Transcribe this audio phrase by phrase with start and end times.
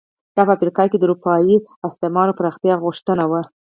[0.35, 1.55] دا په افریقا کې د اروپایي
[1.87, 3.41] استعمار او پراختیا غوښتنې وو.